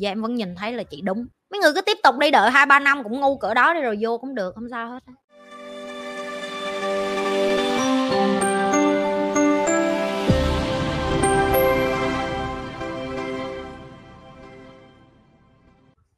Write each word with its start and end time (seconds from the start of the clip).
và 0.00 0.10
em 0.10 0.22
vẫn 0.22 0.34
nhìn 0.34 0.54
thấy 0.54 0.72
là 0.72 0.82
chị 0.82 1.00
đúng 1.00 1.26
mấy 1.50 1.60
người 1.60 1.72
cứ 1.74 1.80
tiếp 1.80 1.98
tục 2.02 2.14
đi 2.18 2.30
đợi 2.30 2.50
hai 2.50 2.66
ba 2.66 2.78
năm 2.78 3.02
cũng 3.02 3.20
ngu 3.20 3.36
cỡ 3.36 3.54
đó 3.54 3.74
đi 3.74 3.80
rồi 3.80 3.98
vô 4.00 4.18
cũng 4.18 4.34
được, 4.34 4.54
không 4.54 4.68
sao 4.70 4.88
hết. 4.88 5.00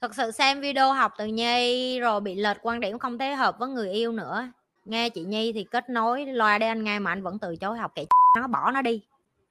Thật 0.01 0.15
sự 0.15 0.31
xem 0.31 0.61
video 0.61 0.93
học 0.93 1.13
từ 1.19 1.27
Nhi 1.27 2.01
rồi 2.01 2.21
bị 2.21 2.35
lệch 2.35 2.57
quan 2.63 2.81
điểm 2.81 2.99
không 2.99 3.19
thấy 3.19 3.35
hợp 3.35 3.59
với 3.59 3.69
người 3.69 3.91
yêu 3.91 4.13
nữa. 4.13 4.49
Nghe 4.85 5.09
chị 5.09 5.25
Nhi 5.25 5.53
thì 5.53 5.65
kết 5.71 5.89
nối, 5.89 6.27
loa 6.27 6.59
để 6.59 6.67
anh 6.67 6.85
nghe 6.85 6.99
mà 6.99 7.13
anh 7.13 7.23
vẫn 7.23 7.39
từ 7.39 7.57
chối 7.57 7.79
học, 7.79 7.93
kệ 7.95 8.07
nó, 8.37 8.47
bỏ 8.47 8.71
nó 8.71 8.83
đi. 8.83 9.01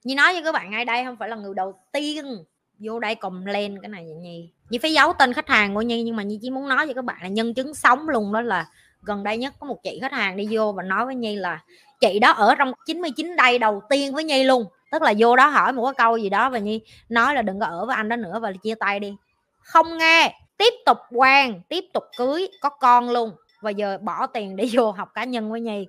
như 0.04 0.14
nói 0.14 0.32
với 0.32 0.42
các 0.42 0.52
bạn 0.52 0.70
ngay 0.70 0.84
đây, 0.84 1.04
không 1.04 1.16
phải 1.16 1.28
là 1.28 1.36
người 1.36 1.54
đầu 1.54 1.80
tiên 1.92 2.44
vô 2.78 3.00
đây 3.00 3.14
cầm 3.14 3.44
lên 3.44 3.80
cái 3.82 3.88
này 3.88 4.04
vậy 4.04 4.14
Nhi. 4.14 4.50
Nhi 4.70 4.78
phải 4.78 4.92
giấu 4.92 5.12
tên 5.12 5.32
khách 5.32 5.48
hàng 5.48 5.74
của 5.74 5.82
Nhi, 5.82 6.02
nhưng 6.02 6.16
mà 6.16 6.22
Nhi 6.22 6.38
chỉ 6.42 6.50
muốn 6.50 6.68
nói 6.68 6.86
với 6.86 6.94
các 6.94 7.04
bạn 7.04 7.18
là 7.22 7.28
nhân 7.28 7.54
chứng 7.54 7.74
sống 7.74 8.08
luôn, 8.08 8.32
đó 8.32 8.40
là 8.40 8.66
gần 9.02 9.22
đây 9.22 9.38
nhất 9.38 9.54
có 9.60 9.66
một 9.66 9.82
chị 9.82 9.98
khách 10.02 10.12
hàng 10.12 10.36
đi 10.36 10.48
vô 10.50 10.72
và 10.72 10.82
nói 10.82 11.06
với 11.06 11.14
Nhi 11.14 11.36
là 11.36 11.62
chị 12.00 12.18
đó 12.18 12.30
ở 12.30 12.54
trong 12.54 12.72
99 12.86 13.36
đây 13.36 13.58
đầu 13.58 13.82
tiên 13.90 14.14
với 14.14 14.24
Nhi 14.24 14.44
luôn. 14.44 14.64
Tức 14.92 15.02
là 15.02 15.14
vô 15.18 15.36
đó 15.36 15.46
hỏi 15.46 15.72
một 15.72 15.84
cái 15.84 15.94
câu 15.96 16.16
gì 16.16 16.28
đó 16.28 16.50
và 16.50 16.58
Nhi 16.58 16.80
nói 17.08 17.34
là 17.34 17.42
đừng 17.42 17.60
có 17.60 17.66
ở 17.66 17.86
với 17.86 17.96
anh 17.96 18.08
đó 18.08 18.16
nữa 18.16 18.38
và 18.42 18.52
chia 18.62 18.74
tay 18.74 19.00
đi. 19.00 19.16
Không 19.60 19.98
nghe. 19.98 20.34
Tiếp 20.56 20.74
tục 20.86 20.98
quen 21.10 21.60
tiếp 21.68 21.84
tục 21.92 22.04
cưới, 22.16 22.48
có 22.60 22.68
con 22.68 23.10
luôn. 23.10 23.30
Và 23.60 23.70
giờ 23.70 23.98
bỏ 24.02 24.26
tiền 24.26 24.56
để 24.56 24.68
vô 24.72 24.90
học 24.90 25.08
cá 25.14 25.24
nhân 25.24 25.50
với 25.50 25.60
Nhi 25.60 25.86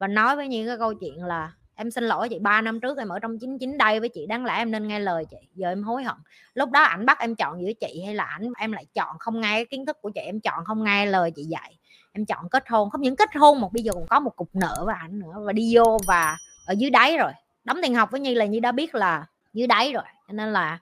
và 0.00 0.06
nói 0.06 0.36
với 0.36 0.48
Nhi 0.48 0.66
cái 0.66 0.76
câu 0.78 0.94
chuyện 0.94 1.24
là 1.24 1.52
em 1.80 1.90
xin 1.90 2.04
lỗi 2.04 2.28
chị, 2.28 2.38
ba 2.38 2.60
năm 2.60 2.80
trước 2.80 2.98
em 2.98 3.08
ở 3.08 3.18
trong 3.18 3.38
99 3.38 3.78
đây 3.78 4.00
với 4.00 4.08
chị, 4.08 4.26
đáng 4.26 4.44
lẽ 4.44 4.54
em 4.56 4.70
nên 4.70 4.88
nghe 4.88 4.98
lời 4.98 5.24
chị, 5.30 5.36
giờ 5.54 5.68
em 5.68 5.82
hối 5.82 6.02
hận. 6.02 6.16
Lúc 6.54 6.70
đó 6.70 6.82
ảnh 6.82 7.06
bắt 7.06 7.18
em 7.18 7.34
chọn 7.34 7.62
giữa 7.62 7.72
chị 7.80 8.02
hay 8.04 8.14
là 8.14 8.24
ảnh, 8.24 8.52
em 8.58 8.72
lại 8.72 8.86
chọn 8.94 9.18
không 9.18 9.40
nghe 9.40 9.52
cái 9.52 9.64
kiến 9.64 9.86
thức 9.86 9.96
của 10.00 10.10
chị, 10.10 10.20
em 10.20 10.40
chọn 10.40 10.64
không 10.64 10.84
nghe 10.84 11.06
lời 11.06 11.30
chị 11.30 11.42
dạy. 11.42 11.76
Em 12.12 12.26
chọn 12.26 12.48
kết 12.48 12.64
hôn, 12.68 12.90
không 12.90 13.00
những 13.00 13.16
kết 13.16 13.28
hôn 13.34 13.60
một 13.60 13.72
bây 13.72 13.82
giờ 13.82 13.92
còn 13.94 14.06
có 14.06 14.20
một 14.20 14.36
cục 14.36 14.48
nợ 14.52 14.82
với 14.86 14.94
ảnh 14.98 15.18
nữa, 15.18 15.34
và 15.46 15.52
đi 15.52 15.76
vô 15.76 15.98
và 16.06 16.36
ở 16.66 16.74
dưới 16.78 16.90
đáy 16.90 17.16
rồi, 17.16 17.32
đóng 17.64 17.78
tiền 17.82 17.94
học 17.94 18.10
với 18.10 18.20
Nhi 18.20 18.34
là 18.34 18.44
Nhi 18.44 18.60
đã 18.60 18.72
biết 18.72 18.94
là 18.94 19.26
dưới 19.52 19.66
đáy 19.66 19.92
rồi, 19.92 20.04
cho 20.28 20.32
nên 20.32 20.52
là, 20.52 20.78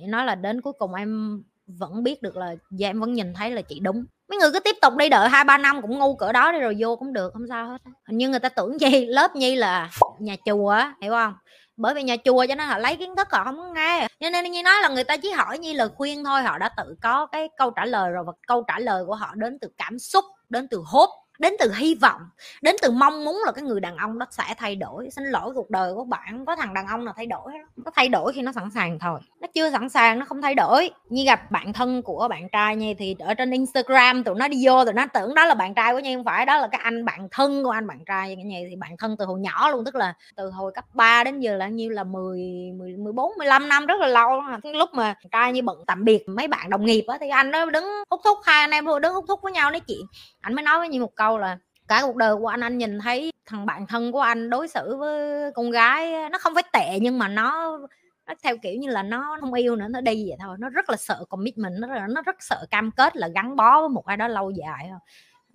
nói 0.00 0.24
là 0.24 0.34
đến 0.34 0.60
cuối 0.60 0.72
cùng 0.72 0.94
em 0.94 1.42
vẫn 1.66 2.02
biết 2.02 2.22
được 2.22 2.36
là, 2.36 2.54
giờ 2.70 2.88
em 2.88 3.00
vẫn 3.00 3.12
nhìn 3.12 3.34
thấy 3.34 3.50
là 3.50 3.62
chị 3.62 3.80
đúng 3.80 4.04
mấy 4.30 4.38
người 4.38 4.50
cứ 4.52 4.60
tiếp 4.60 4.76
tục 4.82 4.96
đi 4.96 5.08
đợi 5.08 5.28
hai 5.28 5.44
ba 5.44 5.58
năm 5.58 5.82
cũng 5.82 5.98
ngu 5.98 6.14
cỡ 6.14 6.32
đó 6.32 6.52
đi 6.52 6.58
rồi 6.58 6.76
vô 6.78 6.96
cũng 6.96 7.12
được, 7.12 7.32
không 7.32 7.46
sao 7.48 7.68
hết 7.68 7.78
hình 8.06 8.18
như 8.18 8.28
người 8.28 8.38
ta 8.38 8.48
tưởng 8.48 8.80
gì 8.80 9.06
lớp 9.06 9.36
nhi 9.36 9.56
là 9.56 9.90
nhà 10.18 10.36
chùa 10.44 10.76
hiểu 11.02 11.12
không? 11.12 11.34
Bởi 11.76 11.94
vì 11.94 12.02
nhà 12.02 12.16
chùa 12.24 12.46
cho 12.48 12.54
nên 12.54 12.68
họ 12.68 12.78
lấy 12.78 12.96
kiến 12.96 13.16
thức 13.16 13.28
họ 13.30 13.44
không 13.44 13.56
có 13.56 13.72
nghe. 13.74 14.08
Cho 14.20 14.30
nên 14.30 14.50
như 14.50 14.62
nói 14.62 14.74
là 14.82 14.88
người 14.88 15.04
ta 15.04 15.16
chỉ 15.16 15.30
hỏi 15.30 15.58
như 15.58 15.72
lời 15.72 15.88
khuyên 15.94 16.24
thôi, 16.24 16.42
họ 16.42 16.58
đã 16.58 16.68
tự 16.76 16.96
có 17.02 17.26
cái 17.26 17.48
câu 17.56 17.70
trả 17.70 17.84
lời 17.84 18.10
rồi 18.10 18.24
và 18.26 18.32
câu 18.46 18.64
trả 18.68 18.78
lời 18.78 19.04
của 19.06 19.14
họ 19.14 19.32
đến 19.34 19.58
từ 19.60 19.68
cảm 19.78 19.98
xúc, 19.98 20.24
đến 20.48 20.68
từ 20.70 20.82
hốt 20.86 21.10
đến 21.40 21.54
từ 21.58 21.72
hy 21.76 21.94
vọng 21.94 22.20
đến 22.62 22.76
từ 22.82 22.90
mong 22.90 23.24
muốn 23.24 23.42
là 23.46 23.52
cái 23.52 23.64
người 23.64 23.80
đàn 23.80 23.96
ông 23.96 24.18
đó 24.18 24.26
sẽ 24.30 24.44
thay 24.58 24.76
đổi. 24.76 25.08
Xin 25.10 25.24
lỗi 25.24 25.52
cuộc 25.54 25.70
đời 25.70 25.94
của 25.94 26.04
bạn 26.04 26.44
có 26.46 26.56
thằng 26.56 26.74
đàn 26.74 26.86
ông 26.86 27.04
nào 27.04 27.14
thay 27.16 27.26
đổi 27.26 27.52
nó 27.76 27.90
thay 27.94 28.08
đổi 28.08 28.32
khi 28.32 28.42
nó 28.42 28.52
sẵn 28.52 28.70
sàng 28.70 28.98
thôi. 28.98 29.20
Nó 29.40 29.48
chưa 29.54 29.70
sẵn 29.70 29.88
sàng 29.88 30.18
nó 30.18 30.24
không 30.24 30.42
thay 30.42 30.54
đổi. 30.54 30.90
Như 31.08 31.24
gặp 31.24 31.50
bạn 31.50 31.72
thân 31.72 32.02
của 32.02 32.28
bạn 32.30 32.48
trai 32.48 32.76
nha 32.76 32.92
thì 32.98 33.16
ở 33.18 33.34
trên 33.34 33.50
instagram 33.50 34.24
tụi 34.24 34.34
nó 34.34 34.48
đi 34.48 34.66
vô 34.66 34.84
tụi 34.84 34.94
nó 34.94 35.06
tưởng 35.14 35.34
đó 35.34 35.44
là 35.44 35.54
bạn 35.54 35.74
trai 35.74 35.92
của 35.92 35.98
nhi 35.98 36.14
không 36.14 36.24
phải 36.24 36.46
đó 36.46 36.58
là 36.58 36.68
cái 36.72 36.80
anh 36.84 37.04
bạn 37.04 37.28
thân 37.30 37.64
của 37.64 37.70
anh 37.70 37.86
bạn 37.86 38.04
trai 38.06 38.36
như 38.36 38.66
thì 38.70 38.76
bạn 38.76 38.96
thân 38.98 39.16
từ 39.18 39.24
hồi 39.24 39.40
nhỏ 39.40 39.70
luôn 39.70 39.84
tức 39.84 39.94
là 39.94 40.14
từ 40.36 40.50
hồi 40.50 40.72
cấp 40.74 40.84
3 40.94 41.24
đến 41.24 41.40
giờ 41.40 41.56
là 41.56 41.68
nhiêu 41.68 41.90
là 41.90 42.04
10, 42.04 42.40
10 42.78 42.96
14 42.96 43.32
15 43.38 43.68
năm 43.68 43.86
rất 43.86 44.00
là 44.00 44.06
lâu 44.06 44.42
lúc 44.62 44.90
mà 44.92 45.14
trai 45.32 45.52
như 45.52 45.62
bận 45.62 45.78
tạm 45.86 46.04
biệt 46.04 46.28
mấy 46.28 46.48
bạn 46.48 46.70
đồng 46.70 46.84
nghiệp 46.84 47.04
á 47.08 47.18
thì 47.20 47.28
anh 47.28 47.50
nó 47.50 47.66
đứng 47.66 47.84
hút 48.10 48.20
thuốc 48.24 48.38
hai 48.44 48.60
anh 48.60 48.70
em 48.70 48.84
thôi, 48.84 49.00
đứng 49.00 49.14
hút 49.14 49.24
thuốc 49.28 49.42
với 49.42 49.52
nhau 49.52 49.70
nói 49.70 49.80
chuyện 49.80 50.00
anh 50.40 50.54
mới 50.54 50.62
nói 50.62 50.78
với 50.78 50.88
như 50.88 51.00
một 51.00 51.14
câu 51.14 51.38
là 51.38 51.58
cả 51.88 52.02
cuộc 52.02 52.16
đời 52.16 52.36
của 52.36 52.46
anh 52.46 52.60
anh 52.60 52.78
nhìn 52.78 52.98
thấy 52.98 53.32
thằng 53.46 53.66
bạn 53.66 53.86
thân 53.86 54.12
của 54.12 54.20
anh 54.20 54.50
đối 54.50 54.68
xử 54.68 54.96
với 54.96 55.50
con 55.54 55.70
gái, 55.70 56.30
nó 56.30 56.38
không 56.38 56.54
phải 56.54 56.64
tệ 56.72 56.98
nhưng 57.00 57.18
mà 57.18 57.28
nó 57.28 57.78
nó 58.26 58.34
theo 58.42 58.56
kiểu 58.62 58.74
như 58.74 58.88
là 58.88 59.02
nó 59.02 59.36
không 59.40 59.52
yêu 59.52 59.76
nữa, 59.76 59.86
nó 59.90 60.00
đi 60.00 60.28
vậy 60.28 60.36
thôi. 60.40 60.56
Nó 60.60 60.68
rất 60.68 60.90
là 60.90 60.96
sợ 60.96 61.24
commitment, 61.28 61.74
nó 61.78 62.06
nó 62.08 62.22
rất 62.22 62.36
sợ 62.42 62.66
cam 62.70 62.90
kết 62.90 63.16
là 63.16 63.28
gắn 63.28 63.56
bó 63.56 63.80
với 63.80 63.88
một 63.88 64.06
ai 64.06 64.16
đó 64.16 64.28
lâu 64.28 64.50
dài 64.50 64.88
không 64.90 65.00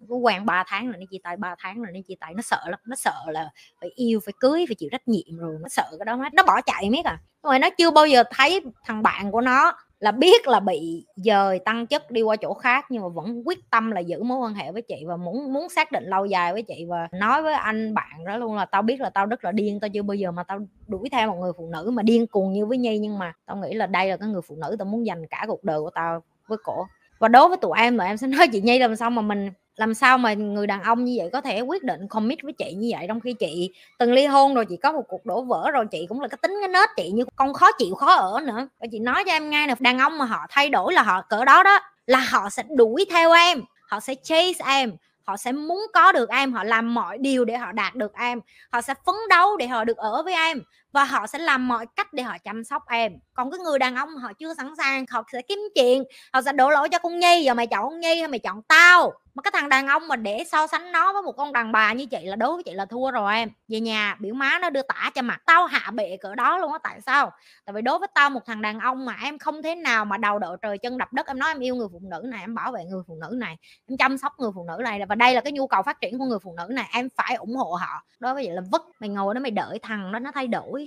có 0.09 0.15
quen 0.15 0.45
3 0.45 0.63
tháng 0.67 0.87
rồi 0.87 0.95
nó 0.99 1.05
chia 1.11 1.17
tay 1.23 1.37
3 1.37 1.55
tháng 1.59 1.83
rồi 1.83 1.91
nó 1.93 1.99
chia 2.07 2.15
tay. 2.19 2.33
Nó 2.33 2.41
sợ 2.41 2.61
lắm, 2.65 2.79
nó 2.85 2.95
sợ 2.95 3.15
là 3.27 3.49
phải 3.81 3.89
yêu, 3.95 4.19
phải 4.25 4.33
cưới, 4.39 4.65
phải 4.67 4.75
chịu 4.75 4.89
trách 4.91 5.07
nhiệm 5.07 5.37
rồi, 5.37 5.57
nó 5.61 5.69
sợ 5.69 5.85
cái 5.99 6.05
đó 6.05 6.15
hết 6.15 6.33
nó 6.33 6.43
bỏ 6.43 6.61
chạy 6.61 6.89
miết 6.89 7.05
à. 7.05 7.19
Rồi 7.43 7.59
nó 7.59 7.69
chưa 7.77 7.91
bao 7.91 8.07
giờ 8.07 8.23
thấy 8.31 8.61
thằng 8.85 9.03
bạn 9.03 9.31
của 9.31 9.41
nó 9.41 9.73
là 10.05 10.11
biết 10.11 10.47
là 10.47 10.59
bị 10.59 11.05
dời 11.15 11.59
tăng 11.59 11.87
chức 11.87 12.11
đi 12.11 12.21
qua 12.21 12.35
chỗ 12.35 12.53
khác, 12.53 12.85
nhưng 12.89 13.01
mà 13.01 13.07
vẫn 13.07 13.43
quyết 13.45 13.71
tâm 13.71 13.91
là 13.91 13.99
giữ 13.99 14.23
mối 14.23 14.37
quan 14.37 14.53
hệ 14.53 14.71
với 14.71 14.81
chị 14.81 15.03
và 15.07 15.17
muốn 15.17 15.53
muốn 15.53 15.69
xác 15.69 15.91
định 15.91 16.03
lâu 16.03 16.25
dài 16.25 16.53
với 16.53 16.61
chị 16.61 16.85
và 16.87 17.07
nói 17.11 17.41
với 17.41 17.53
anh 17.53 17.93
bạn 17.93 18.25
đó 18.25 18.37
luôn 18.37 18.55
là 18.55 18.65
tao 18.65 18.81
biết 18.81 19.01
là 19.01 19.09
tao 19.09 19.25
rất 19.25 19.43
là 19.43 19.51
điên, 19.51 19.79
tao 19.79 19.89
chưa 19.89 20.03
bao 20.03 20.15
giờ 20.15 20.31
mà 20.31 20.43
tao 20.43 20.59
đuổi 20.87 21.09
theo 21.11 21.27
một 21.31 21.37
người 21.41 21.51
phụ 21.57 21.69
nữ 21.71 21.91
mà 21.93 22.03
điên 22.03 22.27
cuồng 22.27 22.53
như 22.53 22.65
với 22.65 22.77
nhi, 22.77 22.99
nhưng 22.99 23.19
mà 23.19 23.33
tao 23.45 23.57
nghĩ 23.57 23.73
là 23.73 23.85
đây 23.85 24.09
là 24.09 24.17
cái 24.17 24.29
người 24.29 24.41
phụ 24.41 24.55
nữ 24.55 24.75
tao 24.79 24.85
muốn 24.85 25.05
dành 25.05 25.27
cả 25.27 25.45
cuộc 25.47 25.63
đời 25.63 25.79
của 25.79 25.89
tao 25.89 26.23
với 26.47 26.57
cổ. 26.63 26.85
Và 27.19 27.27
đối 27.27 27.47
với 27.49 27.57
tụi 27.57 27.71
em 27.77 27.97
là 27.97 28.05
em 28.05 28.17
sẽ 28.17 28.27
nói 28.27 28.47
chị 28.51 28.61
nhi 28.61 28.79
làm 28.79 28.95
sao 28.95 29.09
mà 29.09 29.21
mình 29.21 29.51
làm 29.75 29.93
sao 29.93 30.17
mà 30.17 30.33
người 30.33 30.67
đàn 30.67 30.83
ông 30.83 31.05
như 31.05 31.15
vậy 31.17 31.29
có 31.33 31.41
thể 31.41 31.61
quyết 31.61 31.83
định 31.83 32.07
commit 32.07 32.39
với 32.43 32.53
chị 32.53 32.73
như 32.73 32.89
vậy? 32.97 33.05
Trong 33.07 33.19
khi 33.19 33.33
chị 33.33 33.73
từng 33.99 34.13
ly 34.13 34.25
hôn 34.25 34.53
rồi, 34.53 34.65
chị 34.65 34.77
có 34.77 34.91
một 34.91 35.03
cuộc 35.07 35.25
đổ 35.25 35.41
vỡ 35.41 35.71
rồi, 35.71 35.85
chị 35.91 36.05
cũng 36.09 36.21
là 36.21 36.27
cái 36.27 36.37
tính 36.41 36.53
cái 36.61 36.67
nết 36.67 36.89
chị 36.95 37.11
như 37.11 37.23
con 37.35 37.53
khó 37.53 37.71
chịu 37.77 37.95
khó 37.95 38.13
ở 38.13 38.41
nữa. 38.41 38.67
Và 38.79 38.87
chị 38.91 38.99
nói 38.99 39.23
cho 39.25 39.31
em 39.31 39.49
nghe 39.49 39.67
nè, 39.67 39.75
đàn 39.79 39.99
ông 39.99 40.17
mà 40.17 40.25
họ 40.25 40.45
thay 40.49 40.69
đổi 40.69 40.93
là 40.93 41.03
họ 41.03 41.21
cỡ 41.29 41.45
đó 41.45 41.63
đó, 41.63 41.79
là 42.07 42.19
họ 42.19 42.49
sẽ 42.49 42.63
đuổi 42.77 43.05
theo 43.11 43.31
em, 43.31 43.61
họ 43.87 43.99
sẽ 43.99 44.15
chase 44.23 44.65
em, 44.65 44.91
họ 45.23 45.37
sẽ 45.37 45.51
muốn 45.51 45.85
có 45.93 46.11
được 46.11 46.29
em, 46.29 46.53
họ 46.53 46.63
làm 46.63 46.93
mọi 46.93 47.17
điều 47.17 47.45
để 47.45 47.57
họ 47.57 47.71
đạt 47.71 47.95
được 47.95 48.13
em, 48.13 48.39
họ 48.71 48.81
sẽ 48.81 48.93
phấn 49.05 49.15
đấu 49.29 49.57
để 49.57 49.67
họ 49.67 49.83
được 49.83 49.97
ở 49.97 50.23
với 50.23 50.33
em 50.33 50.61
và 50.95 51.03
họ 51.03 51.27
sẽ 51.27 51.39
làm 51.39 51.67
mọi 51.67 51.85
cách 51.95 52.13
để 52.13 52.23
họ 52.23 52.37
chăm 52.43 52.63
sóc 52.63 52.83
em. 52.89 53.13
Còn 53.33 53.51
cái 53.51 53.59
người 53.59 53.79
đàn 53.79 53.95
ông 53.95 54.15
họ 54.15 54.33
chưa 54.33 54.53
sẵn 54.53 54.73
sàng, 54.77 55.05
họ 55.09 55.23
sẽ 55.31 55.41
kiếm 55.41 55.59
chuyện, 55.75 56.03
họ 56.33 56.41
sẽ 56.41 56.53
đổ 56.53 56.69
lỗi 56.69 56.89
cho 56.89 56.99
con 56.99 57.19
nhi. 57.19 57.43
Giờ 57.43 57.53
mày 57.53 57.67
chọn 57.67 57.89
con 57.89 57.99
nhi 57.99 58.19
hay 58.19 58.27
mày 58.27 58.39
chọn 58.39 58.61
tao? 58.61 59.13
Mà 59.35 59.41
cái 59.41 59.51
thằng 59.53 59.69
đàn 59.69 59.87
ông 59.87 60.07
mà 60.07 60.15
để 60.15 60.43
so 60.51 60.67
sánh 60.67 60.91
nó 60.91 61.13
với 61.13 61.21
một 61.21 61.31
con 61.31 61.53
đàn 61.53 61.71
bà 61.71 61.93
như 61.93 62.05
chị 62.05 62.17
là 62.23 62.35
đối 62.35 62.53
với 62.53 62.63
chị 62.63 62.73
là 62.73 62.85
thua 62.85 63.11
rồi 63.11 63.35
em. 63.35 63.49
Về 63.67 63.79
nhà, 63.79 64.15
biểu 64.19 64.33
má 64.33 64.59
nó 64.61 64.69
đưa 64.69 64.81
tả 64.81 65.11
cho 65.15 65.21
mặt. 65.21 65.41
Tao 65.45 65.65
hạ 65.65 65.91
bệ 65.91 66.17
cỡ 66.21 66.35
đó 66.35 66.57
luôn 66.57 66.71
á, 66.71 66.79
tại 66.83 67.01
sao? 67.01 67.31
Tại 67.65 67.73
vì 67.73 67.81
đối 67.81 67.99
với 67.99 68.07
tao 68.15 68.29
một 68.29 68.39
thằng 68.45 68.61
đàn 68.61 68.79
ông 68.79 69.05
mà 69.05 69.17
em 69.23 69.39
không 69.39 69.61
thế 69.61 69.75
nào 69.75 70.05
mà 70.05 70.17
đầu 70.17 70.39
đội 70.39 70.57
trời 70.61 70.77
chân 70.77 70.97
đập 70.97 71.13
đất. 71.13 71.27
Em 71.27 71.39
nói 71.39 71.51
em 71.51 71.59
yêu 71.59 71.75
người 71.75 71.87
phụ 71.91 71.99
nữ 72.01 72.21
này, 72.25 72.41
em 72.41 72.55
bảo 72.55 72.71
vệ 72.71 72.83
người 72.83 73.01
phụ 73.07 73.17
nữ 73.21 73.35
này, 73.35 73.57
em 73.89 73.97
chăm 73.97 74.17
sóc 74.17 74.33
người 74.39 74.51
phụ 74.55 74.65
nữ 74.67 74.83
này. 74.83 75.01
Và 75.09 75.15
đây 75.15 75.33
là 75.33 75.41
cái 75.41 75.51
nhu 75.51 75.67
cầu 75.67 75.81
phát 75.83 76.01
triển 76.01 76.19
của 76.19 76.25
người 76.25 76.39
phụ 76.39 76.55
nữ 76.57 76.67
này. 76.69 76.89
Em 76.93 77.09
phải 77.17 77.35
ủng 77.35 77.55
hộ 77.55 77.71
họ. 77.81 78.03
Đối 78.19 78.33
với 78.33 78.45
vậy 78.45 78.55
là 78.55 78.61
vứt, 78.71 78.81
mày 78.99 79.09
ngồi 79.09 79.33
đó 79.33 79.39
mày 79.39 79.51
đợi 79.51 79.79
thằng 79.81 80.11
đó 80.11 80.19
nó 80.19 80.31
thay 80.31 80.47
đổi 80.47 80.84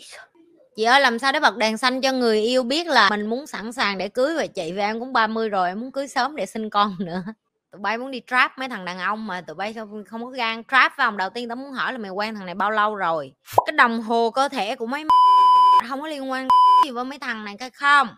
chị 0.76 0.84
ơi, 0.84 1.00
làm 1.00 1.18
sao 1.18 1.32
để 1.32 1.40
bật 1.40 1.56
đèn 1.56 1.78
xanh 1.78 2.00
cho 2.00 2.12
người 2.12 2.40
yêu 2.40 2.62
biết 2.62 2.86
là 2.86 3.10
mình 3.10 3.26
muốn 3.26 3.46
sẵn 3.46 3.72
sàng 3.72 3.98
để 3.98 4.08
cưới 4.08 4.34
vậy 4.34 4.48
chị 4.48 4.72
và 4.72 4.82
em 4.82 5.00
cũng 5.00 5.12
30 5.12 5.48
rồi, 5.48 5.68
em 5.68 5.80
muốn 5.80 5.92
cưới 5.92 6.08
sớm 6.08 6.36
để 6.36 6.46
sinh 6.46 6.70
con 6.70 6.96
nữa. 7.06 7.22
Tụi 7.72 7.80
bay 7.80 7.98
muốn 7.98 8.10
đi 8.10 8.22
trap, 8.26 8.58
mấy 8.58 8.68
thằng 8.68 8.84
đàn 8.84 8.98
ông 8.98 9.26
mà 9.26 9.40
tụi 9.40 9.54
bay 9.54 9.72
không 9.72 10.04
không 10.04 10.24
có 10.24 10.30
gan 10.30 10.62
trap 10.64 10.96
vào 10.96 11.10
đầu 11.10 11.30
tiên 11.30 11.48
tao 11.48 11.56
muốn 11.56 11.72
hỏi 11.72 11.92
là 11.92 11.98
mày 11.98 12.10
quen 12.10 12.34
thằng 12.34 12.46
này 12.46 12.54
bao 12.54 12.70
lâu 12.70 12.96
rồi? 12.96 13.32
Cái 13.66 13.72
đồng 13.72 14.02
hồ 14.02 14.30
cơ 14.30 14.48
thể 14.48 14.76
của 14.76 14.86
mấy 14.86 15.04
không 15.88 16.00
có 16.00 16.06
liên 16.06 16.30
quan 16.30 16.48
gì 16.84 16.90
với 16.90 17.04
mấy 17.04 17.18
thằng 17.18 17.44
này 17.44 17.56
cái 17.58 17.70
không? 17.70 18.08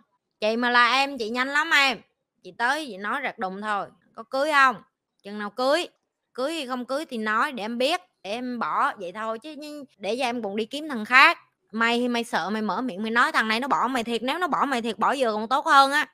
Chị 0.40 0.56
mà 0.56 0.70
là 0.70 0.92
em, 0.92 1.18
chị 1.18 1.30
nhanh 1.30 1.48
lắm 1.48 1.70
em. 1.70 1.98
Chị 2.42 2.52
tới, 2.58 2.86
chị 2.86 2.96
nói 2.96 3.20
rạc 3.24 3.38
đùng 3.38 3.62
thôi. 3.62 3.86
Có 4.14 4.22
cưới 4.22 4.52
không? 4.52 4.76
Chừng 5.22 5.38
nào 5.38 5.50
cưới? 5.50 5.88
Cưới 6.34 6.54
hay 6.54 6.66
không 6.66 6.84
cưới 6.84 7.04
thì 7.06 7.18
nói 7.18 7.52
để 7.52 7.64
em 7.64 7.78
biết, 7.78 8.00
để 8.22 8.30
em 8.30 8.58
bỏ 8.58 8.92
vậy 8.96 9.12
thôi 9.12 9.38
chứ 9.38 9.54
để 9.98 10.16
cho 10.18 10.24
em 10.24 10.42
còn 10.42 10.56
đi 10.56 10.64
kiếm 10.64 10.88
thằng 10.88 11.04
khác 11.04 11.38
mày 11.72 12.08
mày 12.08 12.24
sợ, 12.24 12.50
mày 12.50 12.62
mở 12.62 12.80
miệng, 12.80 13.02
mày 13.02 13.10
nói 13.10 13.32
thằng 13.32 13.48
này 13.48 13.60
nó 13.60 13.68
bỏ 13.68 13.88
mày 13.88 14.04
thiệt, 14.04 14.22
nếu 14.22 14.38
nó 14.38 14.46
bỏ 14.46 14.64
mày 14.66 14.82
thiệt, 14.82 14.98
bỏ 14.98 15.12
giờ 15.12 15.32
còn 15.32 15.48
tốt 15.48 15.66
hơn 15.66 15.92
á. 15.92 16.06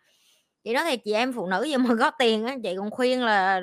Chị 0.64 0.72
nói 0.72 0.84
thì 0.84 0.96
chị 0.96 1.12
em 1.12 1.32
phụ 1.32 1.46
nữ 1.46 1.62
giờ 1.64 1.78
mà 1.78 1.94
có 2.00 2.10
tiền 2.10 2.46
á, 2.46 2.56
chị 2.62 2.74
còn 2.78 2.90
khuyên 2.90 3.24
là 3.24 3.60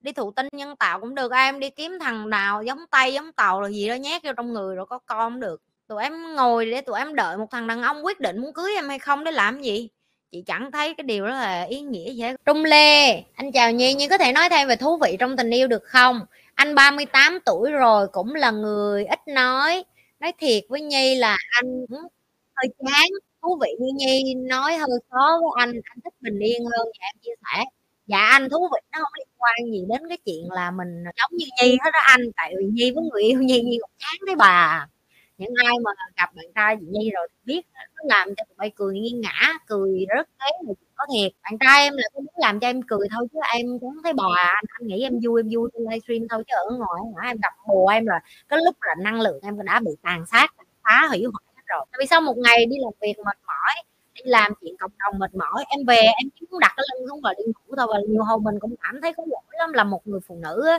đi 0.00 0.12
thụ 0.12 0.30
tinh 0.30 0.48
nhân 0.52 0.76
tạo 0.76 1.00
cũng 1.00 1.14
được 1.14 1.32
em 1.32 1.60
đi 1.60 1.70
kiếm 1.70 1.98
thằng 2.00 2.30
nào 2.30 2.62
giống 2.62 2.78
tay 2.90 3.14
giống 3.14 3.32
tàu 3.32 3.60
rồi 3.60 3.74
gì 3.74 3.88
đó 3.88 3.94
nhét 3.94 4.24
vô 4.24 4.32
trong 4.36 4.52
người 4.52 4.76
rồi 4.76 4.86
có 4.86 4.98
con 4.98 5.32
cũng 5.32 5.40
được. 5.40 5.62
Tụi 5.88 6.02
em 6.02 6.34
ngồi 6.34 6.66
để 6.66 6.80
tụi 6.80 6.98
em 6.98 7.14
đợi 7.14 7.36
một 7.36 7.46
thằng 7.50 7.66
đàn 7.66 7.82
ông 7.82 8.04
quyết 8.04 8.20
định 8.20 8.40
muốn 8.40 8.52
cưới 8.52 8.72
em 8.74 8.88
hay 8.88 8.98
không 8.98 9.24
để 9.24 9.30
làm 9.30 9.60
gì? 9.60 9.88
Chị 10.32 10.42
chẳng 10.46 10.72
thấy 10.72 10.94
cái 10.94 11.04
điều 11.04 11.26
đó 11.26 11.32
là 11.32 11.62
ý 11.62 11.80
nghĩa 11.80 12.12
gì 12.12 12.22
hết. 12.22 12.36
Trung 12.46 12.64
lê, 12.64 13.22
anh 13.34 13.52
chào 13.52 13.72
nhi 13.72 13.94
nhi 13.94 14.08
có 14.08 14.18
thể 14.18 14.32
nói 14.32 14.48
thêm 14.48 14.68
về 14.68 14.76
thú 14.76 14.96
vị 14.96 15.16
trong 15.20 15.36
tình 15.36 15.50
yêu 15.50 15.68
được 15.68 15.82
không? 15.84 16.20
Anh 16.54 16.74
38 16.74 17.38
tuổi 17.44 17.70
rồi, 17.70 18.06
cũng 18.12 18.34
là 18.34 18.50
người 18.50 19.04
ít 19.04 19.28
nói 19.28 19.84
nói 20.20 20.32
thiệt 20.38 20.64
với 20.68 20.80
nhi 20.80 21.14
là 21.14 21.36
anh 21.50 21.86
hơi 22.54 22.68
chán. 22.78 23.08
Thú 23.42 23.58
vị 23.62 23.68
như 23.80 23.86
nhi 23.96 24.34
nói 24.34 24.76
hơi 24.76 24.98
khó 25.10 25.40
với 25.42 25.50
anh 25.64 25.72
anh 25.84 25.98
thích 26.04 26.14
bình 26.20 26.38
yên 26.38 26.64
hơn 26.64 26.88
dạ 27.00 27.06
em 27.14 27.16
chia 27.22 27.30
sẻ. 27.42 27.64
Dạ 28.06 28.18
anh 28.18 28.48
thú 28.50 28.68
vị, 28.74 28.80
nó 28.92 28.98
không 29.02 29.12
liên 29.18 29.28
quan 29.38 29.72
gì 29.72 29.84
đến 29.88 30.08
cái 30.08 30.18
chuyện 30.26 30.44
là 30.50 30.70
mình 30.70 31.04
giống 31.04 31.38
như 31.38 31.46
nhi 31.62 31.78
hết 31.84 31.90
đó 31.92 32.00
anh, 32.04 32.20
tại 32.36 32.54
vì 32.58 32.64
nhi 32.72 32.90
với 32.90 33.04
người 33.10 33.22
yêu 33.22 33.40
nhi 33.42 33.62
nhi 33.62 33.78
cũng 33.80 33.90
chán 33.98 34.26
đấy 34.26 34.36
bà 34.36 34.86
những 35.38 35.52
ai 35.66 35.74
mà 35.84 35.90
gặp 36.16 36.34
bạn 36.36 36.46
trai 36.54 36.76
chị 36.80 36.86
Nhi 36.90 37.10
rồi 37.14 37.28
biết 37.44 37.62
nó 37.96 38.02
làm 38.04 38.28
cho 38.36 38.44
tụi 38.48 38.54
bay 38.58 38.70
cười 38.76 38.94
nghiêng 39.00 39.20
ngã 39.20 39.52
cười 39.66 40.06
rất 40.08 40.28
thế 40.40 40.50
là 40.66 40.72
có 40.94 41.06
thiệt. 41.14 41.32
Bạn 41.42 41.58
trai 41.58 41.82
em 41.82 41.92
là 41.96 42.02
cái 42.14 42.20
muốn 42.20 42.34
làm 42.36 42.60
cho 42.60 42.68
em 42.68 42.82
cười 42.82 43.08
thôi 43.12 43.26
chứ 43.32 43.38
em 43.54 43.66
cũng 43.80 44.02
thấy 44.04 44.12
bò 44.12 44.34
à. 44.36 44.52
anh 44.56 44.64
anh 44.80 44.86
nghĩ 44.86 45.02
em 45.02 45.12
vui 45.24 45.42
em 45.42 45.48
vui 45.54 45.70
trên 45.74 45.82
livestream 45.82 46.28
thôi 46.30 46.44
chứ 46.46 46.54
ở 46.56 46.76
ngoài 46.76 47.00
hả? 47.16 47.28
Em 47.30 47.36
gặp 47.42 47.52
bồ 47.68 47.86
em 47.86 48.06
là 48.06 48.20
cái 48.48 48.58
lúc 48.64 48.76
là 48.80 48.94
năng 49.04 49.20
lượng 49.20 49.40
em 49.42 49.64
đã 49.64 49.80
bị 49.84 49.90
tàn 50.02 50.26
sát 50.26 50.54
phá, 50.84 51.06
hủy 51.08 51.24
hoại 51.32 51.44
hết 51.56 51.62
rồi. 51.66 51.84
Vì 51.98 52.06
sau 52.06 52.20
một 52.20 52.34
ngày 52.38 52.66
đi 52.66 52.76
làm 52.84 52.92
việc 53.00 53.18
mệt 53.24 53.38
mỏi, 53.46 53.74
đi 54.14 54.22
làm 54.24 54.52
chuyện 54.60 54.74
cộng 54.80 54.90
đồng 54.98 55.18
mệt 55.18 55.34
mỏi, 55.34 55.64
em 55.68 55.86
về 55.86 55.96
em 55.96 56.28
chỉ 56.40 56.46
muốn 56.50 56.60
đặt 56.60 56.72
cái 56.76 56.84
lưng 56.94 57.08
xuống 57.08 57.20
và 57.22 57.34
đi 57.38 57.44
ngủ 57.46 57.76
thôi 57.76 57.86
và 57.92 57.98
nhiều 58.08 58.22
hôm 58.24 58.42
mình 58.44 58.54
cũng 58.60 58.74
cảm 58.82 59.00
thấy 59.02 59.12
có 59.16 59.22
lỗi 59.26 59.42
lắm. 59.58 59.72
Là 59.72 59.84
một 59.84 60.06
người 60.06 60.20
phụ 60.28 60.36
nữ 60.42 60.66
á 60.66 60.78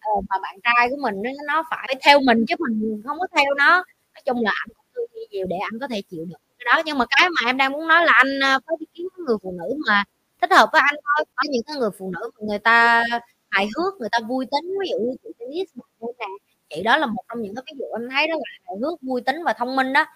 ờ, 0.00 0.10
mà 0.28 0.36
bạn 0.42 0.56
trai 0.64 0.88
của 0.90 0.96
mình 1.02 1.14
nó 1.46 1.62
phải 1.70 1.94
theo 2.06 2.20
mình 2.20 2.44
chứ 2.48 2.54
mình 2.58 3.02
không 3.06 3.18
có 3.18 3.26
theo 3.36 3.54
nó 3.54 3.84
nói 4.26 4.34
chung 4.34 4.44
là 4.44 4.52
anh 4.54 4.68
cũng 4.76 4.86
tư 4.94 5.06
duy 5.14 5.26
nhiều 5.30 5.46
để 5.50 5.56
anh 5.56 5.78
có 5.80 5.88
thể 5.88 6.02
chịu 6.10 6.24
được 6.24 6.36
cái 6.58 6.66
đó. 6.74 6.82
Nhưng 6.86 6.98
mà 6.98 7.04
cái 7.10 7.28
mà 7.30 7.50
em 7.50 7.56
đang 7.56 7.72
muốn 7.72 7.88
nói 7.88 8.04
là 8.06 8.12
anh 8.14 8.40
à, 8.42 8.58
có 8.66 8.76
ý 8.80 8.86
kiến 8.94 9.06
người 9.26 9.36
phụ 9.42 9.54
nữ 9.58 9.74
mà 9.88 10.04
thích 10.40 10.50
hợp 10.52 10.68
với 10.72 10.80
anh 10.84 10.94
thôi. 11.04 11.24
Có 11.36 11.42
những 11.50 11.62
cái 11.66 11.76
người 11.76 11.90
phụ 11.98 12.10
nữ 12.14 12.30
mà 12.34 12.46
người 12.46 12.58
ta 12.58 13.04
hài 13.50 13.68
hước, 13.76 13.94
người 14.00 14.08
ta 14.12 14.18
vui 14.28 14.46
tính, 14.46 14.78
ví 14.80 14.88
dụ 14.90 14.98
như 14.98 15.16
chị 15.22 15.28
Denise 15.38 15.72
nè 16.18 16.26
chị 16.70 16.82
đó 16.82 16.96
là 16.96 17.06
một 17.06 17.22
trong 17.28 17.42
những 17.42 17.54
cái 17.54 17.62
ví 17.66 17.78
dụ 17.78 17.84
em 18.00 18.10
thấy 18.10 18.28
đó 18.28 18.34
là 18.34 18.44
hài 18.66 18.76
hước, 18.82 19.02
vui 19.02 19.20
tính 19.20 19.36
và 19.44 19.52
thông 19.52 19.76
minh 19.76 19.92
đó. 19.92 20.06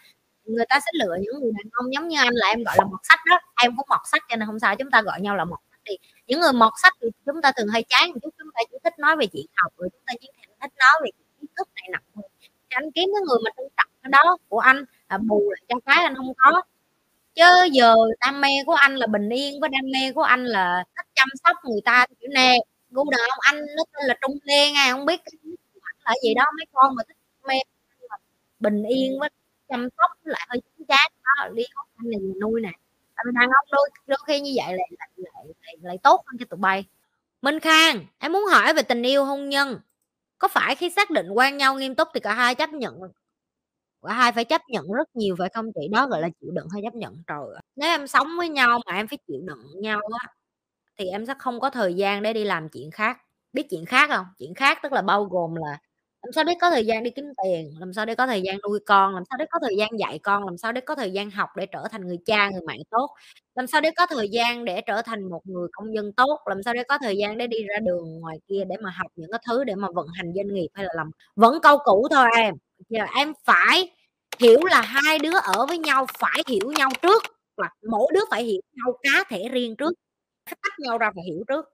Người 0.45 0.67
ta 0.69 0.81
sẽ 0.81 0.91
lựa 0.95 1.17
những 1.21 1.41
người 1.41 1.53
đàn 1.59 1.71
ông 1.73 1.93
giống 1.95 2.09
như 2.09 2.19
anh 2.19 2.35
là 2.35 2.47
em 2.49 2.65
gọi 2.65 2.77
là 2.79 2.85
mọt 2.85 3.01
sách 3.03 3.21
đó. 3.31 3.41
Em 3.63 3.77
cũng 3.77 3.87
mọt 3.89 4.01
sách 4.13 4.23
cho 4.29 4.37
nên 4.37 4.47
không 4.47 4.59
sao, 4.61 4.77
chúng 4.77 4.91
ta 4.91 5.03
gọi 5.03 5.21
nhau 5.21 5.37
là 5.37 5.45
mọt 5.45 5.59
sách 5.71 5.81
đi. 5.85 5.95
Những 6.27 6.41
người 6.41 6.53
mọt 6.53 6.73
sách 6.83 6.93
thì 7.03 7.09
chúng 7.27 7.43
ta 7.43 7.53
thường 7.57 7.69
hay 7.69 7.85
chán 7.89 8.11
một 8.11 8.19
chút, 8.23 8.31
chúng 8.39 8.49
ta 8.55 8.61
chỉ 8.71 8.77
thích 8.85 8.99
nói 8.99 9.17
về 9.17 9.27
chuyện 9.27 9.47
học, 9.57 9.73
rồi 9.77 9.89
chúng 9.93 10.03
ta 10.07 10.13
chỉ 10.21 10.29
thích 10.61 10.73
nói 10.79 11.01
về 11.05 11.11
kiến 11.41 11.47
thức 11.57 11.69
này 11.75 11.89
nọ 11.93 11.99
anh 12.75 12.91
kiếm 12.95 13.09
cái 13.15 13.23
người 13.29 13.39
mà 13.45 13.51
trân 13.57 13.67
trọng 13.77 13.91
cái 14.03 14.11
đó 14.11 14.37
của 14.49 14.59
anh 14.59 14.85
là 15.09 15.19
bù 15.19 15.51
lại 15.51 15.63
cho 15.69 15.77
cái 15.87 16.05
anh 16.05 16.15
không 16.15 16.33
có. 16.37 16.63
Chứ 17.35 17.45
giờ 17.73 17.95
đam 18.21 18.41
mê 18.41 18.49
của 18.67 18.73
anh 18.75 18.97
là 18.97 19.07
bình 19.07 19.29
yên 19.29 19.61
với 19.61 19.71
đam 19.71 19.83
mê 19.93 20.13
của 20.13 20.23
anh 20.23 20.45
là 20.45 20.85
thích 20.97 21.07
chăm 21.15 21.29
sóc 21.45 21.57
người 21.65 21.81
ta 21.85 22.07
kiểu 22.21 22.31
nè. 22.35 22.57
Gu 22.91 23.11
đàn 23.11 23.21
ông 23.21 23.39
anh 23.41 23.57
nó 23.77 23.85
tên 23.93 24.07
là 24.07 24.15
trung 24.23 24.39
lê 24.45 24.73
nghe 24.73 24.89
không 24.91 25.07
biết 25.07 25.21
là 26.05 26.15
gì 26.23 26.35
đó 26.35 26.45
mấy 26.59 26.67
con 26.73 26.95
mà 26.97 27.03
thích 27.09 27.17
mê 27.49 27.55
bình 28.61 28.83
yên 28.83 29.19
với 29.21 29.31
chăm 29.69 29.89
sóc 29.99 30.11
lại 30.25 30.47
hơi 30.51 30.61
chính 30.61 30.87
chán 30.87 31.13
đó 31.25 31.49
đi 31.55 31.63
hút 31.75 31.87
anh 31.97 32.11
này 32.11 32.21
nuôi 32.41 32.61
nè. 32.61 32.71
Tại 33.17 33.25
đàn 33.35 33.51
ông 33.51 33.67
đôi 33.73 33.91
đôi 34.07 34.19
khi 34.27 34.41
như 34.41 34.53
vậy 34.57 34.75
lại 34.77 34.89
lại 34.99 35.09
lại, 35.17 35.45
lại, 35.63 35.77
lại 35.83 35.99
tốt 36.03 36.23
hơn 36.27 36.37
cho 36.41 36.47
tụi 36.51 36.59
bay. 36.59 36.85
Minh 37.43 37.61
Khang 37.61 38.07
em 38.19 38.33
muốn 38.33 38.45
hỏi 38.45 38.75
về 38.75 38.83
tình 38.83 39.03
yêu 39.03 39.25
hôn 39.25 39.49
nhân 39.49 39.81
có 40.45 40.49
phải 40.49 40.75
khi 40.75 40.91
xác 40.91 41.11
định 41.11 41.31
quan 41.31 41.57
nhau 41.57 41.75
nghiêm 41.79 41.95
túc 41.95 42.09
thì 42.15 42.21
cả 42.21 42.35
hai 42.35 42.55
chấp 42.55 42.71
nhận? 42.71 42.95
Cả 44.03 44.15
hai 44.15 44.33
phải 44.33 44.45
chấp 44.45 44.61
nhận 44.69 44.93
rất 44.93 45.09
nhiều 45.17 45.37
phải 45.39 45.49
không 45.55 45.67
chị? 45.75 45.89
Đó 45.93 46.07
gọi 46.07 46.21
là 46.23 46.29
chịu 46.41 46.51
đựng 46.55 46.69
hay 46.73 46.83
chấp 46.85 46.95
nhận. 46.95 47.23
Trời 47.27 47.39
nếu 47.77 47.89
em 47.91 48.07
sống 48.07 48.29
với 48.39 48.49
nhau 48.49 48.81
mà 48.87 48.93
em 48.97 49.09
phải 49.09 49.19
chịu 49.29 49.37
đựng 49.47 49.83
nhau 49.83 50.01
á, 50.23 50.29
thì 50.99 51.07
em 51.07 51.27
sẽ 51.27 51.35
không 51.39 51.61
có 51.61 51.71
thời 51.71 51.95
gian 51.95 52.23
để 52.23 52.33
đi 52.33 52.45
làm 52.45 52.69
chuyện 52.69 52.91
khác. 52.91 53.19
Biết 53.53 53.67
chuyện 53.71 53.87
khác 53.87 54.11
không? 54.11 54.27
Chuyện 54.39 54.55
khác 54.55 54.79
tức 54.83 54.93
là 54.93 55.03
bao 55.03 55.25
gồm 55.25 55.55
là 55.55 55.79
làm 56.25 56.33
sao 56.33 56.45
để 56.45 56.55
có 56.61 56.71
thời 56.71 56.87
gian 56.87 57.03
đi 57.03 57.11
kiếm 57.11 57.25
tiền? 57.45 57.75
Làm 57.81 57.93
sao 57.93 58.07
để 58.07 58.15
có 58.15 58.27
thời 58.27 58.43
gian 58.43 58.57
nuôi 58.69 58.81
con? 58.87 59.15
Làm 59.15 59.25
sao 59.31 59.37
để 59.39 59.45
có 59.51 59.59
thời 59.63 59.77
gian 59.79 59.91
dạy 59.99 60.19
con? 60.23 60.45
Làm 60.45 60.59
sao 60.59 60.73
để 60.73 60.81
có 60.81 60.95
thời 60.95 61.11
gian 61.13 61.31
học 61.31 61.49
để 61.57 61.67
trở 61.67 61.89
thành 61.91 62.07
người 62.07 62.19
cha, 62.27 62.51
người 62.51 62.61
mẹ 62.67 62.75
tốt? 62.91 63.11
Làm 63.55 63.67
sao 63.67 63.81
để 63.81 63.91
có 63.97 64.07
thời 64.07 64.29
gian 64.29 64.65
để 64.65 64.81
trở 64.87 65.03
thành 65.03 65.31
một 65.31 65.41
người 65.47 65.69
công 65.73 65.95
dân 65.95 66.13
tốt? 66.13 66.41
Làm 66.47 66.63
sao 66.63 66.75
để 66.75 66.83
có 66.89 66.99
thời 67.03 67.17
gian 67.17 67.39
để 67.39 67.47
đi 67.47 67.57
ra 67.69 67.79
đường 67.81 68.21
ngoài 68.21 68.39
kia 68.49 68.65
để 68.69 68.77
mà 68.83 68.91
học 68.91 69.11
những 69.17 69.31
cái 69.33 69.41
thứ 69.49 69.65
để 69.65 69.75
mà 69.75 69.89
vận 69.95 70.07
hành 70.15 70.33
doanh 70.37 70.55
nghiệp 70.55 70.69
hay 70.75 70.85
là 70.85 70.91
làm 70.97 71.11
vẫn 71.37 71.59
câu 71.63 71.79
cũ 71.85 72.09
thôi 72.11 72.29
em? 72.37 72.55
Giờ 72.89 73.03
em 73.17 73.33
phải 73.45 73.91
hiểu 74.41 74.61
là 74.65 74.81
hai 74.83 75.19
đứa 75.19 75.33
ở 75.43 75.67
với 75.69 75.79
nhau, 75.79 76.07
phải 76.19 76.43
hiểu 76.49 76.73
nhau 76.79 76.91
trước 77.03 77.23
là 77.57 77.69
mỗi 77.91 78.13
đứa 78.15 78.21
phải 78.31 78.45
hiểu 78.45 78.61
nhau 78.73 78.93
cá 79.03 79.25
thể 79.29 79.49
riêng 79.53 79.77
trước. 79.77 79.93
Tách 80.47 80.81
nhau 80.81 80.99
ra 80.99 81.11
phải 81.15 81.25
hiểu 81.25 81.45
trước 81.49 81.65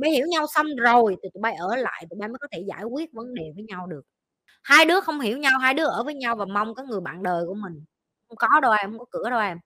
mới 0.00 0.10
hiểu 0.10 0.26
nhau 0.26 0.46
xong 0.54 0.66
rồi 0.76 1.16
thì 1.22 1.28
tụi 1.34 1.40
bay 1.40 1.54
ở 1.54 1.76
lại, 1.76 2.06
tụi 2.10 2.18
bay 2.20 2.28
mới 2.28 2.38
có 2.40 2.48
thể 2.52 2.64
giải 2.68 2.84
quyết 2.84 3.12
vấn 3.12 3.34
đề 3.34 3.42
với 3.54 3.64
nhau 3.64 3.86
được. 3.86 4.02
Hai 4.62 4.84
đứa 4.84 5.00
không 5.00 5.20
hiểu 5.20 5.38
nhau, 5.38 5.58
hai 5.58 5.74
đứa 5.74 5.86
ở 5.86 6.04
với 6.04 6.14
nhau 6.14 6.36
và 6.36 6.44
mong 6.44 6.74
có 6.74 6.82
người 6.82 7.00
bạn 7.00 7.22
đời 7.22 7.44
của 7.46 7.54
mình. 7.54 7.84
Không 8.28 8.36
có 8.36 8.60
đâu 8.60 8.72
em, 8.72 8.90
không 8.90 8.98
có 8.98 9.04
cửa 9.10 9.30
đâu 9.30 9.40
em. 9.40 9.58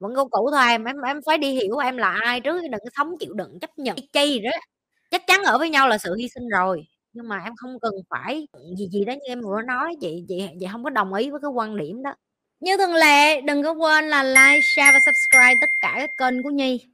Vẫn 0.00 0.14
câu 0.14 0.28
cũ 0.28 0.50
thôi 0.52 0.62
em 0.68 0.84
em 0.84 0.96
em 1.02 1.20
phải 1.26 1.38
đi 1.38 1.52
hiểu 1.52 1.78
em 1.78 1.96
là 1.96 2.10
ai 2.24 2.40
trước, 2.40 2.62
đừng 2.62 2.80
có 2.84 2.90
sống 2.96 3.14
chịu 3.20 3.34
đựng, 3.34 3.58
chấp 3.60 3.70
nhận, 3.78 3.96
chi 4.12 4.40
đó. 4.40 4.50
Chắc 5.10 5.22
chắn 5.26 5.44
ở 5.44 5.58
với 5.58 5.70
nhau 5.70 5.88
là 5.88 5.98
sự 5.98 6.14
hy 6.14 6.28
sinh 6.28 6.48
rồi, 6.48 6.82
nhưng 7.12 7.28
mà 7.28 7.40
em 7.44 7.52
không 7.56 7.80
cần 7.80 7.94
phải 8.10 8.48
gì 8.78 8.88
gì 8.92 9.04
đó 9.04 9.12
như 9.12 9.20
em 9.28 9.40
vừa 9.40 9.62
nói, 9.62 9.96
chị 10.00 10.24
chị 10.28 10.48
chị 10.60 10.66
không 10.72 10.84
có 10.84 10.90
đồng 10.90 11.14
ý 11.14 11.30
với 11.30 11.40
cái 11.42 11.50
quan 11.50 11.76
điểm 11.76 12.02
đó. 12.02 12.14
Như 12.60 12.76
thường 12.76 12.94
lệ, 12.94 13.40
đừng 13.40 13.62
có 13.62 13.72
quên 13.72 14.08
là 14.10 14.22
like, 14.22 14.60
share 14.76 14.92
và 14.92 15.00
subscribe 15.06 15.54
tất 15.60 15.70
cả 15.80 15.94
các 15.96 16.10
kênh 16.16 16.42
của 16.42 16.50
nhi. 16.50 16.86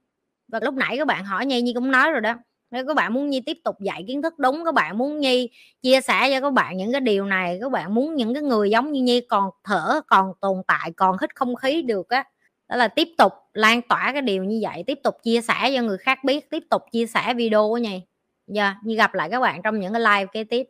Và 0.49 0.61
lúc 0.63 0.75
nãy 0.75 0.99
các 0.99 1.07
bạn 1.07 1.25
hỏi 1.25 1.47
nhi 1.47 1.63
nhi 1.63 1.73
cũng 1.75 1.91
nói 1.91 2.13
rồi 2.13 2.21
đó 2.21 2.35
nếu 2.75 2.87
các 2.87 2.97
bạn 2.97 3.15
muốn 3.15 3.31
nhi 3.31 3.41
tiếp 3.41 3.59
tục 3.65 3.81
dạy 3.81 4.05
kiến 4.07 4.23
thức 4.23 4.39
đúng 4.39 4.65
các 4.65 4.75
bạn 4.75 4.99
muốn 4.99 5.21
nhi 5.21 5.51
chia 5.83 6.01
sẻ 6.01 6.31
cho 6.31 6.41
các 6.41 6.53
bạn 6.53 6.77
những 6.77 6.93
cái 6.93 7.01
điều 7.01 7.25
này 7.25 7.59
các 7.63 7.73
bạn 7.73 7.95
muốn 7.95 8.15
những 8.15 8.35
cái 8.35 8.43
người 8.43 8.71
giống 8.71 8.93
như 8.93 9.03
nhi 9.03 9.21
còn 9.21 9.51
thở 9.65 10.01
còn 10.07 10.33
tồn 10.41 10.63
tại 10.67 10.93
còn 10.97 11.17
hít 11.21 11.37
không 11.37 11.57
khí 11.57 11.83
được 11.83 12.09
á 12.09 12.25
đó 12.69 12.77
là 12.77 12.89
tiếp 12.89 13.09
tục 13.19 13.33
lan 13.53 13.83
tỏa 13.83 14.13
cái 14.13 14.23
điều 14.23 14.45
như 14.45 14.59
vậy 14.63 14.85
tiếp 14.87 14.99
tục 15.03 15.15
chia 15.23 15.41
sẻ 15.41 15.71
cho 15.75 15.83
người 15.83 15.99
khác 15.99 16.25
biết 16.25 16.51
tiếp 16.51 16.63
tục 16.71 16.83
chia 16.93 17.07
sẻ 17.07 17.35
video 17.35 17.69
của 17.69 17.79
nhi. 17.79 18.03
Giờ 18.47 18.63
yeah, 18.63 18.77
như 18.85 18.97
gặp 18.97 19.15
lại 19.15 19.31
các 19.31 19.41
bạn 19.41 19.63
trong 19.63 19.81
những 19.81 19.93
cái 19.93 20.01
live 20.01 20.27
kế 20.33 20.45
tiếp. 20.45 20.67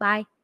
Bye. 0.00 0.35